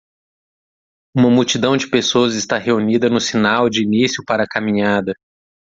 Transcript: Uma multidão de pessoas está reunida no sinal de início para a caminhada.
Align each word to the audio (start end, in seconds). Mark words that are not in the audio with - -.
Uma 1.15 1.29
multidão 1.29 1.77
de 1.77 1.87
pessoas 1.87 2.33
está 2.33 2.57
reunida 2.57 3.07
no 3.07 3.21
sinal 3.21 3.69
de 3.69 3.83
início 3.83 4.23
para 4.25 4.45
a 4.45 4.49
caminhada. 4.49 5.13